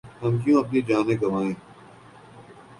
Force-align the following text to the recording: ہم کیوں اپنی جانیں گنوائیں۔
ہم 0.21 0.33
کیوں 0.41 0.57
اپنی 0.63 0.79
جانیں 0.87 1.19
گنوائیں۔ 1.21 1.55